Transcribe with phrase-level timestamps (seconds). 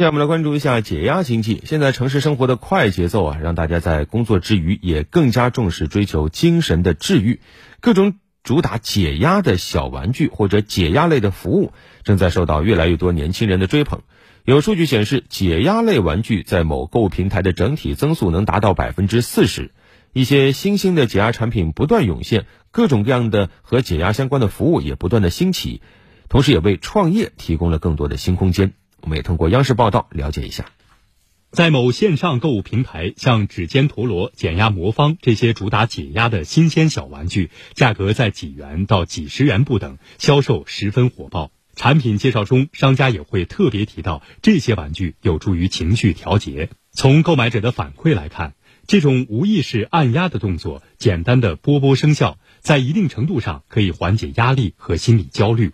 [0.00, 1.62] 下来我们来关注一下解压经济。
[1.66, 7.40] 现在城市生活的快节奏啊，让大家在工作之余也更加重视追求精神的治愈。
[7.80, 14.00] 各种主打解压的小玩具或者解压类的服务，正在受到越来越多年轻人的追捧。
[14.46, 19.70] 有数据显示，解压类玩具在某购物平台的整体增速能达到百分之四十。
[20.14, 25.82] 一些新兴的解压产品不断涌现，各种各样的和解压相关的服务也不断的兴起，
[26.30, 28.72] 同时也为创业提供了更多的新空间。
[29.02, 30.66] 我们也通过央视报道了解一下，
[31.50, 41.50] 在某线上购物平台，像指尖陀螺、减压魔方这些主打解压的新鲜小玩具，价格在几元到几十元不等，销售十分火爆。
[41.74, 46.68] 产品介绍中，商家也会特别提到这些玩具有助于情绪调节。
[46.92, 48.54] 从购买者的反馈来看，
[48.86, 55.72] 这种无意识按压的动作，简单的波波声效，在一定程度上可以缓解压力和心理焦虑。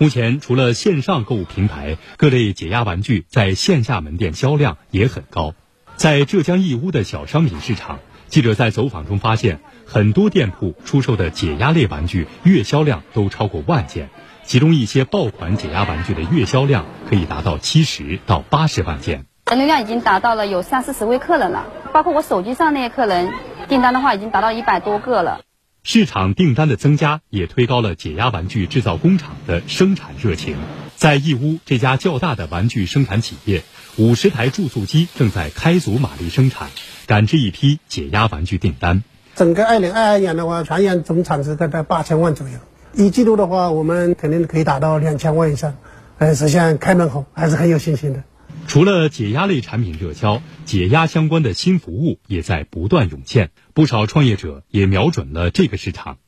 [0.00, 5.54] 目前，除了线上购物平台，各类解压玩具在线下门店销量也很高。
[5.96, 14.08] 在浙江义乌的小商品市场，记者在走访中发现，很多店铺出售的解压类玩具月销量都超过万件，
[14.44, 19.26] 其中一些爆款解压玩具的月销量可以达到七十到八十万件。
[19.50, 23.32] 人流量已经达到了有三四十位客人了，包括我手机上那些客人
[23.68, 25.40] 订单的话，已经达到一百多个了。
[25.82, 30.56] 市场订单的增加也推高了解压玩具制造工厂的生产热情。
[30.96, 33.62] 在义乌这家较大的玩具生产企业，
[33.96, 36.68] 五十台注塑机正在开足马力生产，
[37.06, 39.02] 赶制一批解压玩具订单。
[39.34, 42.54] 整个二零二二年的话，全年总产值大概八千万左右。
[42.94, 45.76] 一季度的话，我们肯定可以达到两千万以上，
[46.18, 48.24] 呃，实现开门红，还是很有信心的。
[48.68, 53.50] 除了解压类产品热销，解压相关的新服务也在不断涌现。
[53.72, 56.18] 不少创业者也瞄准了这个市场。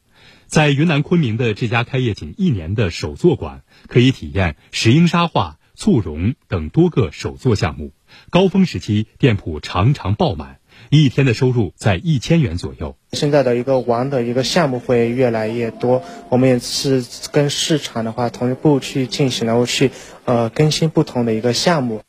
[0.46, 7.92] 在云南昆明的这家开业仅一年的手作馆，可以体验石英沙画、簇绒等多个手作项目。
[8.30, 12.96] 高峰时期，店铺常常爆满，一天的收入在一千元左右。
[13.12, 19.90] 现在的一个玩的一个项目会越来越多，我们也是跟市场的话同步去进行，然后去
[20.24, 22.00] 呃更新不同的一个项目。